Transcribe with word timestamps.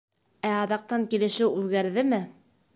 Ә 0.51 0.53
аҙаҡтан 0.61 1.05
килешеү 1.13 1.53
үҙгәрҙеме? 1.61 2.23